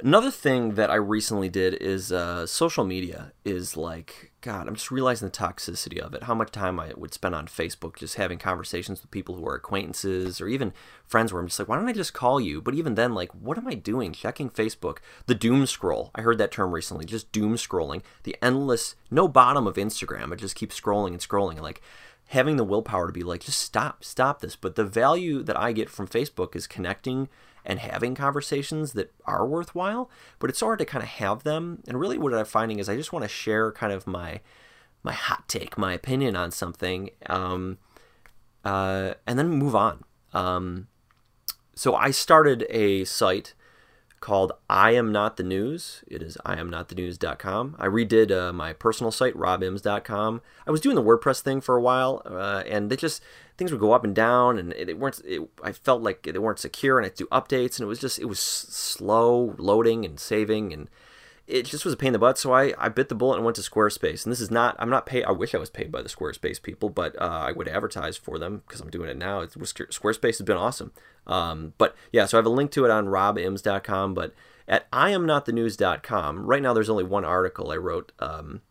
another 0.02 0.32
thing 0.32 0.76
that 0.76 0.90
I 0.90 0.96
recently 0.96 1.50
did 1.50 1.76
is 1.76 2.12
uh, 2.12 2.48
social 2.48 2.84
media 2.84 3.34
is 3.46 3.78
like 3.78 4.29
God, 4.42 4.68
I'm 4.68 4.76
just 4.76 4.92
realizing 4.92 5.28
the 5.28 5.38
toxicity 5.38 6.00
of 6.00 6.14
it. 6.14 6.24
How 6.24 6.34
much 6.34 6.52
time 6.52 6.80
I 6.80 6.94
would 6.96 7.14
spend 7.14 7.36
on 7.36 7.48
Facebook 7.48 7.98
just 7.98 8.16
having 8.16 8.38
conversations 8.38 9.02
with 9.02 9.12
people 9.12 9.36
who 9.36 9.46
are 9.46 9.56
acquaintances 9.56 10.40
or 10.40 10.48
even 10.48 10.72
friends 11.06 11.34
where 11.34 11.42
I'm 11.42 11.48
just 11.48 11.60
like, 11.60 11.68
why 11.68 11.76
don't 11.76 11.90
I 11.90 11.94
just 11.94 12.14
call 12.14 12.40
you? 12.40 12.62
But 12.62 12.74
even 12.74 12.96
then, 12.96 13.14
like, 13.14 13.32
what 13.34 13.58
am 13.58 13.68
I 13.68 13.74
doing? 13.74 14.14
Checking 14.14 14.50
Facebook. 14.50 15.00
The 15.26 15.36
doom 15.36 15.66
scroll. 15.66 16.12
I 16.16 16.22
heard 16.22 16.38
that 16.38 16.52
term 16.52 16.72
recently. 16.72 17.06
Just 17.06 17.32
doom 17.34 17.56
scrolling. 17.56 18.02
The 18.24 18.38
endless, 18.42 18.96
no 19.12 19.28
bottom 19.28 19.68
of 19.68 19.76
Instagram. 19.76 20.32
It 20.32 20.40
just 20.40 20.56
keeps 20.56 20.80
scrolling 20.80 21.10
and 21.10 21.20
scrolling. 21.20 21.56
And 21.56 21.64
like, 21.64 21.82
having 22.30 22.58
the 22.58 22.64
willpower 22.64 23.08
to 23.08 23.14
be 23.14 23.24
like, 23.24 23.42
just 23.42 23.60
stop, 23.60 24.04
stop 24.04 24.40
this. 24.40 24.56
But 24.56 24.76
the 24.76 24.86
value 24.86 25.44
that 25.44 25.60
I 25.60 25.72
get 25.74 25.90
from 25.90 26.08
Facebook 26.08 26.56
is 26.56 26.68
connecting 26.68 27.28
and 27.66 27.80
having 27.80 28.16
conversations 28.16 28.94
that 28.94 29.14
are 29.26 29.46
worthwhile. 29.46 30.10
But 30.40 30.50
it's 30.50 30.60
hard 30.60 30.80
to 30.80 30.86
kind 30.86 31.04
of 31.04 31.10
have 31.10 31.44
them. 31.44 31.84
And 31.88 32.00
really, 32.00 32.18
what 32.18 32.34
I'm 32.34 32.46
finding 32.46 32.80
is 32.80 32.90
I 32.90 32.96
just 32.96 33.14
want 33.14 33.24
to 33.24 33.30
share 33.30 33.72
kind 33.72 33.94
of 33.94 34.08
my 34.08 34.42
my 35.04 35.14
hot 35.14 35.48
take, 35.48 35.78
my 35.78 35.94
opinion 35.94 36.36
on 36.36 36.52
something, 36.52 37.10
um, 37.28 37.78
uh, 38.66 39.14
and 39.26 39.40
then 39.40 39.50
move 39.50 39.76
on. 39.76 40.04
Um, 40.34 40.88
so 41.74 41.96
I 41.96 42.12
started 42.12 42.66
a 42.70 43.06
site 43.06 43.54
called 44.20 44.52
I 44.70 44.92
Am 44.92 45.12
Not 45.12 45.38
the 45.38 45.44
News. 45.44 46.04
It 46.08 46.22
is 46.22 46.38
iamnotthenews.com. 46.46 47.76
I 47.80 47.88
redid 47.88 48.32
uh, 48.32 48.54
my 48.54 48.74
personal 48.74 49.12
site, 49.12 49.36
robimbs.com. 49.36 50.42
I 50.68 50.72
was 50.72 50.82
doing 50.82 50.96
the 50.96 51.04
WordPress 51.04 51.42
thing 51.42 51.62
for 51.62 51.76
a 51.76 51.82
while, 51.82 52.22
uh, 52.26 52.64
and 52.68 52.90
they 52.90 52.96
just 52.96 53.24
things 53.58 53.72
would 53.72 53.82
go 53.82 53.92
up 53.92 54.04
and 54.04 54.16
down, 54.16 54.58
and 54.58 54.74
it, 54.74 54.98
weren't. 54.98 55.22
It, 55.26 55.42
I 55.64 55.72
felt 55.72 56.02
like 56.02 56.24
they 56.24 56.38
weren't 56.38 56.60
secure, 56.60 56.98
and 56.98 57.06
I'd 57.06 57.16
do 57.16 57.28
updates, 57.28 57.78
and 57.78 57.82
it 57.82 57.88
was 57.88 58.00
just 58.00 58.20
it 58.20 58.26
was 58.26 58.40
slow 58.40 59.56
loading 59.58 60.06
and 60.06 60.20
saving, 60.20 60.74
and 60.74 60.90
it 61.50 61.66
just 61.66 61.84
was 61.84 61.94
a 61.94 61.98
pain 61.98 62.08
in 62.08 62.14
the 62.14 62.20
butt. 62.20 62.38
So 62.38 62.54
I, 62.54 62.74
I 62.78 62.90
bit 62.90 63.10
the 63.10 63.16
bullet 63.16 63.38
and 63.38 63.44
went 63.44 63.56
to 63.56 63.64
Squarespace. 63.64 64.24
And 64.24 64.32
this 64.32 64.40
is 64.40 64.52
not, 64.52 64.76
I'm 64.78 64.90
not 64.90 65.06
paid. 65.06 65.24
I 65.26 65.32
wish 65.32 65.56
I 65.56 65.58
was 65.58 65.70
paid 65.70 65.92
by 65.92 66.02
the 66.02 66.10
Squarespace 66.10 66.62
people, 66.62 66.90
but 66.90 67.20
uh, 67.20 67.26
I 67.26 67.52
would 67.52 67.68
advertise 67.68 68.18
for 68.18 68.38
them 68.38 68.62
because 68.66 68.82
I'm 68.82 68.92
doing 68.92 69.10
it 69.10 69.18
now. 69.18 69.42
It's, 69.42 69.56
Squarespace 69.56 70.38
has 70.38 70.44
been 70.44 70.58
awesome. 70.58 70.92
Um, 71.26 71.74
but 71.78 71.96
yeah, 72.12 72.28
so 72.28 72.38
I 72.38 72.40
have 72.40 72.46
a 72.46 72.50
link 72.50 72.72
to 72.72 72.86
it 72.86 72.92
on 72.92 73.08
robimbs.com. 73.08 74.14
But 74.14 74.34
at 74.68 74.90
iamnotthenews.com, 74.92 76.46
right 76.46 76.62
now 76.62 76.74
there's 76.74 76.90
only 76.90 77.04
one 77.04 77.26
article 77.26 77.72
I 77.72 77.78
wrote, 77.78 78.12
um, 78.20 78.62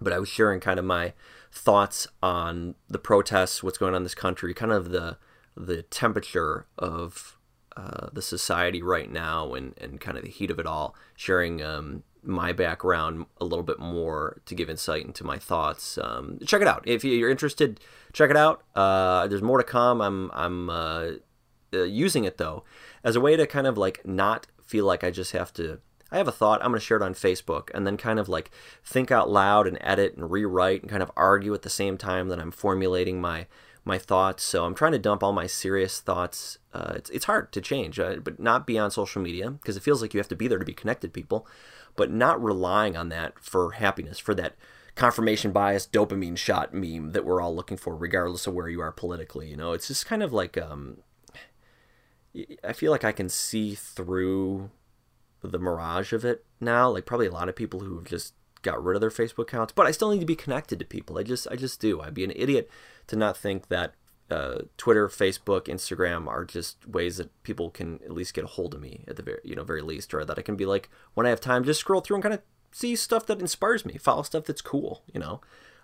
but 0.00 0.12
I 0.12 0.18
was 0.18 0.28
sharing 0.28 0.60
kind 0.60 0.78
of 0.78 0.84
my 0.84 1.14
thoughts 1.50 2.06
on 2.22 2.74
the 2.88 2.98
protests, 2.98 3.62
what's 3.62 3.78
going 3.78 3.94
on 3.94 3.98
in 3.98 4.02
this 4.02 4.14
country, 4.14 4.54
kind 4.54 4.72
of 4.72 4.90
the 4.90 5.16
the 5.56 5.82
temperature 5.82 6.66
of 6.78 7.36
uh, 7.76 8.08
the 8.12 8.22
society 8.22 8.82
right 8.82 9.10
now 9.10 9.52
and, 9.54 9.74
and 9.78 10.00
kind 10.00 10.16
of 10.16 10.24
the 10.24 10.30
heat 10.30 10.50
of 10.50 10.58
it 10.58 10.66
all, 10.66 10.94
sharing 11.16 11.62
um, 11.62 12.02
my 12.22 12.52
background 12.52 13.26
a 13.40 13.44
little 13.44 13.62
bit 13.62 13.78
more 13.78 14.40
to 14.46 14.54
give 14.54 14.68
insight 14.68 15.04
into 15.04 15.24
my 15.24 15.38
thoughts. 15.38 15.98
Um, 15.98 16.38
check 16.44 16.60
it 16.60 16.68
out 16.68 16.82
if 16.86 17.04
you're 17.04 17.30
interested. 17.30 17.80
Check 18.12 18.30
it 18.30 18.36
out. 18.36 18.62
Uh, 18.74 19.26
there's 19.26 19.42
more 19.42 19.58
to 19.58 19.64
come. 19.64 20.00
I'm 20.00 20.30
I'm 20.32 20.70
uh, 20.70 21.10
uh, 21.72 21.82
using 21.82 22.24
it 22.24 22.38
though 22.38 22.64
as 23.04 23.16
a 23.16 23.20
way 23.20 23.36
to 23.36 23.46
kind 23.46 23.66
of 23.66 23.78
like 23.78 24.06
not 24.06 24.46
feel 24.64 24.84
like 24.84 25.04
I 25.04 25.10
just 25.10 25.32
have 25.32 25.52
to. 25.54 25.80
I 26.12 26.16
have 26.16 26.28
a 26.28 26.32
thought. 26.32 26.60
I'm 26.60 26.72
going 26.72 26.80
to 26.80 26.84
share 26.84 26.96
it 26.96 27.04
on 27.04 27.14
Facebook 27.14 27.70
and 27.72 27.86
then 27.86 27.96
kind 27.96 28.18
of 28.18 28.28
like 28.28 28.50
think 28.84 29.12
out 29.12 29.30
loud 29.30 29.68
and 29.68 29.78
edit 29.80 30.16
and 30.16 30.28
rewrite 30.28 30.82
and 30.82 30.90
kind 30.90 31.04
of 31.04 31.12
argue 31.16 31.54
at 31.54 31.62
the 31.62 31.70
same 31.70 31.96
time 31.96 32.28
that 32.28 32.40
I'm 32.40 32.50
formulating 32.50 33.20
my 33.20 33.46
my 33.84 33.98
thoughts. 33.98 34.42
So 34.42 34.64
I'm 34.64 34.74
trying 34.74 34.92
to 34.92 34.98
dump 34.98 35.22
all 35.22 35.32
my 35.32 35.46
serious 35.46 36.00
thoughts. 36.00 36.58
Uh, 36.72 36.92
it's 36.96 37.10
it's 37.10 37.24
hard 37.26 37.52
to 37.52 37.60
change, 37.60 37.98
uh, 37.98 38.16
but 38.16 38.40
not 38.40 38.66
be 38.66 38.78
on 38.78 38.90
social 38.90 39.22
media 39.22 39.50
because 39.50 39.76
it 39.76 39.82
feels 39.82 40.02
like 40.02 40.12
you 40.12 40.18
have 40.18 40.28
to 40.28 40.36
be 40.36 40.48
there 40.48 40.58
to 40.58 40.64
be 40.64 40.74
connected 40.74 41.12
people 41.12 41.46
but 41.96 42.10
not 42.10 42.42
relying 42.42 42.96
on 42.96 43.08
that 43.10 43.38
for 43.38 43.72
happiness, 43.72 44.18
for 44.18 44.34
that 44.34 44.54
confirmation 44.94 45.52
bias 45.52 45.86
dopamine 45.86 46.36
shot 46.36 46.74
meme 46.74 47.12
that 47.12 47.24
we're 47.24 47.40
all 47.40 47.54
looking 47.54 47.76
for, 47.76 47.96
regardless 47.96 48.46
of 48.46 48.54
where 48.54 48.68
you 48.68 48.80
are 48.80 48.92
politically. 48.92 49.48
You 49.48 49.56
know, 49.56 49.72
it's 49.72 49.88
just 49.88 50.06
kind 50.06 50.22
of 50.22 50.32
like 50.32 50.58
um, 50.58 50.98
I 52.64 52.72
feel 52.72 52.90
like 52.90 53.04
I 53.04 53.12
can 53.12 53.28
see 53.28 53.74
through 53.74 54.70
the 55.42 55.58
mirage 55.58 56.12
of 56.12 56.24
it 56.24 56.44
now. 56.60 56.90
Like 56.90 57.06
probably 57.06 57.26
a 57.26 57.32
lot 57.32 57.48
of 57.48 57.56
people 57.56 57.80
who 57.80 57.96
have 57.96 58.04
just 58.04 58.34
got 58.62 58.82
rid 58.82 58.94
of 58.94 59.00
their 59.00 59.10
Facebook 59.10 59.44
accounts, 59.44 59.72
but 59.72 59.86
I 59.86 59.90
still 59.90 60.10
need 60.10 60.20
to 60.20 60.26
be 60.26 60.36
connected 60.36 60.78
to 60.78 60.84
people. 60.84 61.18
I 61.18 61.22
just 61.22 61.48
I 61.50 61.56
just 61.56 61.80
do. 61.80 62.00
I'd 62.00 62.14
be 62.14 62.24
an 62.24 62.32
idiot 62.34 62.70
to 63.08 63.16
not 63.16 63.36
think 63.36 63.68
that 63.68 63.94
uh, 64.30 64.62
Twitter, 64.76 65.08
Facebook, 65.08 65.64
Instagram 65.64 66.26
are 66.26 66.44
just 66.44 66.86
ways 66.86 67.16
that 67.16 67.42
people 67.42 67.70
can 67.70 68.00
at 68.04 68.12
least 68.12 68.34
get 68.34 68.44
a 68.44 68.48
hold 68.48 68.74
of 68.74 68.80
me 68.80 69.04
at 69.08 69.16
the 69.16 69.22
very 69.22 69.40
you 69.44 69.56
know 69.56 69.64
very 69.64 69.82
least, 69.82 70.14
or 70.14 70.24
that 70.24 70.38
I 70.38 70.42
can 70.42 70.56
be 70.56 70.66
like 70.66 70.88
when 71.14 71.26
I 71.26 71.30
have 71.30 71.40
time, 71.40 71.64
just 71.64 71.80
scroll 71.80 72.00
through 72.00 72.16
and 72.16 72.22
kind 72.22 72.34
of 72.34 72.42
see 72.72 72.94
stuff 72.96 73.26
that 73.26 73.40
inspires 73.40 73.84
me, 73.84 73.98
follow 73.98 74.22
stuff 74.22 74.44
that's 74.44 74.62
cool, 74.62 75.02
you 75.12 75.20
know. 75.20 75.40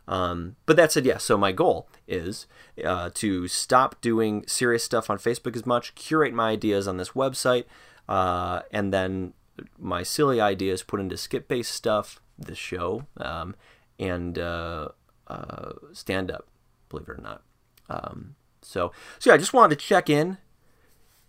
Um, 0.09 0.57
but 0.67 0.77
that 0.77 0.93
said, 0.93 1.05
yeah. 1.05 1.19
So 1.19 1.37
my 1.37 1.53
goal 1.53 1.89
is 2.07 2.47
uh, 2.85 3.11
to 3.15 3.49
stop 3.49 4.01
doing 4.01 4.45
serious 4.47 4.85
stuff 4.85 5.11
on 5.11 5.19
Facebook 5.19 5.57
as 5.57 5.67
much, 5.67 5.95
curate 5.95 6.33
my 6.33 6.51
ideas 6.51 6.87
on 6.87 6.97
this 6.97 7.11
website, 7.11 7.65
uh, 8.09 8.61
and 8.71 8.93
then 8.93 9.33
my 9.79 10.03
silly 10.03 10.41
ideas 10.41 10.83
put 10.83 11.01
into 11.01 11.17
skip-based 11.17 11.73
stuff, 11.73 12.21
the 12.39 12.55
show, 12.55 13.07
um, 13.17 13.57
and 13.99 14.39
uh, 14.39 14.89
uh 15.27 15.73
stand 15.93 16.31
up. 16.31 16.47
Believe 16.89 17.09
it 17.09 17.13
or 17.13 17.21
not. 17.21 17.43
Um, 17.89 18.37
so, 18.63 18.93
so 19.19 19.31
yeah, 19.31 19.35
I 19.35 19.39
just 19.39 19.53
wanted 19.53 19.79
to 19.79 19.85
check 19.85 20.11
in 20.11 20.39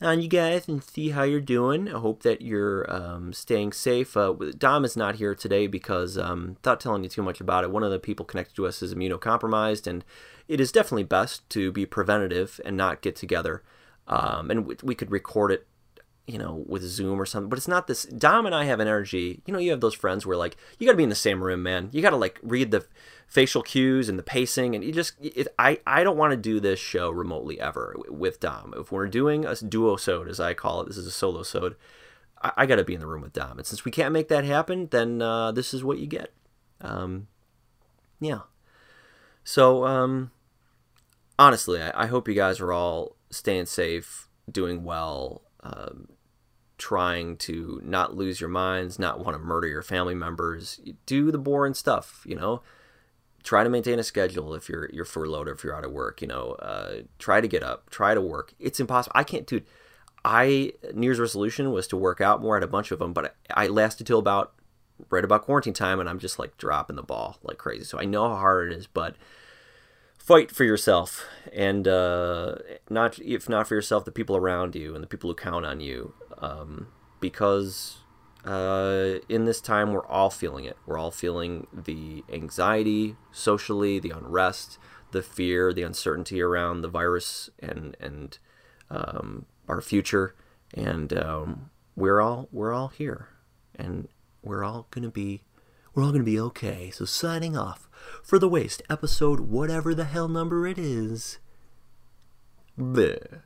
on 0.02 0.22
you 0.22 0.28
guys 0.28 0.68
and 0.68 0.84
see 0.84 1.10
how 1.10 1.24
you're 1.24 1.42
doing. 1.42 1.90
I 1.94 2.00
hope 2.00 2.24
that 2.24 2.42
you're 2.42 2.92
um, 2.92 3.34
staying 3.34 3.74
safe. 3.74 4.16
Uh, 4.16 4.34
Dom 4.58 4.86
is 4.86 4.96
not 4.96 5.16
here 5.16 5.34
today 5.34 5.68
because, 5.68 6.18
um, 6.18 6.50
without 6.56 6.80
telling 6.80 7.04
you 7.04 7.10
too 7.10 7.24
much 7.24 7.42
about 7.42 7.64
it, 7.64 7.72
one 7.72 7.84
of 7.84 7.92
the 7.92 8.00
people 8.00 8.26
connected 8.26 8.56
to 8.56 8.68
us 8.68 8.82
is 8.82 8.94
immunocompromised, 8.94 9.88
and 9.88 10.06
it 10.48 10.60
is 10.60 10.72
definitely 10.72 11.04
best 11.04 11.50
to 11.50 11.72
be 11.72 11.86
preventative 11.86 12.62
and 12.64 12.78
not 12.78 13.02
get 13.02 13.16
together. 13.16 13.64
Um, 14.08 14.52
and 14.52 14.66
we, 14.66 14.76
we 14.84 14.96
could 14.96 15.12
record 15.12 15.52
it 15.52 15.68
you 16.28 16.38
know, 16.38 16.66
with 16.68 16.84
Zoom 16.84 17.20
or 17.20 17.26
something. 17.26 17.50
But 17.50 17.58
it's 17.58 17.70
not 17.70 17.88
this. 17.88 18.04
Dom 18.04 18.46
and 18.46 18.54
I 18.54 18.66
have 18.66 18.82
an 18.82 18.88
energy. 18.88 19.42
You 19.46 19.54
know, 19.54 19.60
you 19.60 19.72
have 19.72 19.80
those 19.80 19.94
friends 19.94 20.26
where 20.26 20.38
like 20.38 20.58
you 20.78 20.86
got 20.86 20.92
to 20.92 20.98
be 20.98 21.04
in 21.04 21.10
the 21.10 21.16
same 21.16 21.42
room, 21.42 21.64
man. 21.64 21.90
You 21.94 22.02
got 22.02 22.10
to 22.12 22.18
like 22.18 22.40
read 22.44 22.72
the 22.72 22.86
facial 23.28 23.64
cues 23.64 24.10
and 24.10 24.20
the 24.20 24.24
pacing, 24.24 24.76
and 24.76 24.84
you 24.84 24.92
just. 24.92 25.14
It, 25.22 25.48
I 25.58 25.80
I 25.88 26.04
don't 26.04 26.18
want 26.18 26.32
to 26.32 26.38
do 26.38 26.60
this 26.60 26.80
show 26.80 27.10
remotely 27.10 27.60
ever 27.60 27.96
with 28.10 28.42
Dom. 28.42 28.74
If 28.78 28.92
we're 28.92 29.08
doing 29.08 29.46
a 29.46 29.56
duo 29.56 29.96
sode, 29.96 30.28
as 30.28 30.40
I 30.40 30.54
call 30.54 30.82
it, 30.82 30.88
this 30.88 30.98
is 30.98 31.08
a 31.08 31.12
solo 31.12 31.44
sode. 31.44 31.76
I, 32.42 32.52
I 32.58 32.66
got 32.66 32.76
to 32.76 32.84
be 32.84 32.94
in 32.94 33.00
the 33.00 33.08
room 33.08 33.22
with 33.22 33.34
Dom, 33.34 33.58
and 33.58 33.66
since 33.66 33.86
we 33.86 33.92
can't 33.92 34.14
make 34.14 34.28
that 34.28 34.44
happen, 34.44 34.88
then 34.92 35.22
uh, 35.22 35.54
this 35.54 35.74
is 35.74 35.84
what 35.84 35.98
you 35.98 36.08
get. 36.08 36.34
Um, 36.82 37.28
yeah. 38.20 38.42
So 39.46 39.86
um, 39.86 40.32
honestly, 41.40 41.82
I, 41.82 42.04
I 42.04 42.06
hope 42.08 42.28
you 42.28 42.34
guys 42.34 42.60
are 42.60 42.74
all 42.74 43.16
staying 43.30 43.68
safe, 43.68 44.28
doing 44.52 44.84
well. 44.84 45.44
Um, 45.64 46.10
trying 46.78 47.38
to 47.38 47.82
not 47.84 48.16
lose 48.16 48.40
your 48.40 48.50
minds, 48.50 49.00
not 49.00 49.24
want 49.24 49.36
to 49.36 49.44
murder 49.44 49.68
your 49.68 49.82
family 49.82 50.16
members. 50.16 50.80
Do 51.06 51.32
the 51.32 51.38
boring 51.38 51.74
stuff, 51.74 52.24
you 52.26 52.36
know. 52.36 52.62
Try 53.44 53.64
to 53.64 53.70
maintain 53.70 53.98
a 54.00 54.04
schedule 54.04 54.54
if 54.54 54.68
you're 54.68 54.90
you're 54.92 55.06
furloughed 55.06 55.48
or 55.48 55.54
if 55.54 55.64
you're 55.64 55.76
out 55.76 55.86
of 55.86 55.92
work. 55.92 56.22
You 56.22 56.28
know, 56.28 56.52
uh, 56.54 57.02
try 57.18 57.42
to 57.42 57.48
get 57.48 57.64
up, 57.64 57.90
try 57.90 58.14
to 58.14 58.22
work. 58.22 58.54
It's 58.60 58.80
impossible. 58.80 59.14
I 59.16 59.24
can't, 59.24 59.48
dude. 59.48 59.66
I 60.26 60.74
New 60.94 61.08
Year's 61.08 61.20
resolution 61.20 61.72
was 61.72 61.88
to 61.88 61.98
work 61.98 62.20
out 62.20 62.42
more. 62.42 62.56
I 62.56 62.58
had 62.58 62.64
a 62.64 62.68
bunch 62.68 62.92
of 62.92 63.00
them, 63.00 63.14
but 63.14 63.38
I, 63.56 63.66
I 63.66 63.68
lasted 63.68 64.06
till 64.06 64.20
about 64.20 64.54
right 65.10 65.24
about 65.24 65.44
quarantine 65.44 65.74
time, 65.74 66.00
and 66.00 66.10
I'm 66.10 66.20
just 66.20 66.40
like 66.40 66.58
dropping 66.58 66.98
the 66.98 67.04
ball 67.04 67.38
like 67.42 67.58
crazy. 67.58 67.86
So 67.86 68.00
I 68.00 68.06
know 68.06 68.28
how 68.28 68.36
hard 68.36 68.72
it 68.72 68.78
is, 68.78 68.88
but 68.88 69.16
fight 70.28 70.52
for 70.52 70.66
yourself 70.66 71.26
and 71.54 71.88
uh, 71.88 72.56
not 72.90 73.18
if 73.20 73.48
not 73.48 73.66
for 73.66 73.76
yourself 73.76 74.04
the 74.04 74.12
people 74.12 74.36
around 74.36 74.76
you 74.76 74.94
and 74.94 75.02
the 75.02 75.08
people 75.08 75.30
who 75.30 75.34
count 75.34 75.66
on 75.66 75.80
you 75.80 76.14
um, 76.40 76.88
because 77.20 77.98
uh, 78.46 79.16
in 79.28 79.46
this 79.46 79.62
time 79.62 79.94
we're 79.94 80.06
all 80.06 80.30
feeling 80.30 80.66
it 80.66 80.78
we're 80.86 80.98
all 80.98 81.12
feeling 81.12 81.68
the 81.74 82.24
anxiety 82.32 83.16
socially 83.32 84.00
the 84.00 84.12
unrest 84.12 84.78
the 85.12 85.22
fear 85.22 85.74
the 85.74 85.84
uncertainty 85.84 86.42
around 86.42 86.82
the 86.82 86.88
virus 86.88 87.50
and 87.60 87.98
and 88.00 88.40
um, 88.90 89.46
our 89.68 89.82
future 89.82 90.36
and 90.74 91.12
um, 91.14 91.70
we're 91.96 92.22
all 92.22 92.48
we're 92.52 92.74
all 92.74 92.90
here 92.90 93.30
and 93.76 94.08
we're 94.44 94.64
all 94.64 94.88
gonna 94.92 95.10
be 95.10 95.44
we're 95.94 96.04
all 96.04 96.12
gonna 96.12 96.24
be 96.24 96.40
okay 96.40 96.90
so 96.90 97.04
signing 97.04 97.58
off 97.58 97.88
for 98.24 98.40
the 98.40 98.50
waste 98.50 98.82
episode, 98.90 99.42
whatever 99.42 99.94
the 99.94 100.06
hell 100.06 100.28
number 100.28 100.68
it 100.68 100.78
is. 100.78 101.40
Bleh. 102.78 103.42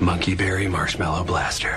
Monkey 0.00 0.34
Berry 0.34 0.68
Marshmallow 0.68 1.24
Blaster. 1.24 1.76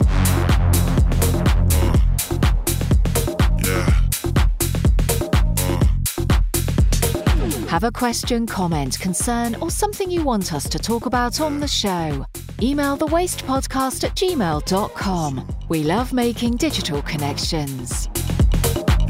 Have 7.70 7.84
a 7.84 7.92
question, 7.92 8.48
comment, 8.48 9.00
concern, 9.00 9.56
or 9.62 9.70
something 9.70 10.10
you 10.10 10.24
want 10.24 10.54
us 10.54 10.68
to 10.70 10.80
talk 10.80 11.06
about 11.06 11.40
on 11.40 11.60
the 11.60 11.68
show? 11.68 12.26
Email 12.64 12.96
the 12.96 13.06
thewastepodcast 13.06 14.04
at 14.06 14.16
gmail.com. 14.16 15.48
We 15.70 15.84
love 15.84 16.12
making 16.12 16.56
digital 16.56 17.04
connections. 17.04 18.10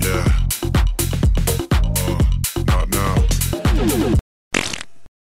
Yeah. 0.02 0.39